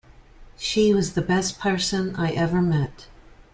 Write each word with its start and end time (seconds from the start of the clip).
She 0.57 0.95
was 0.95 1.13
the 1.13 1.21
best 1.21 1.59
person 1.59 2.15
I 2.15 2.31
ever 2.31 2.59
met. 2.59 3.05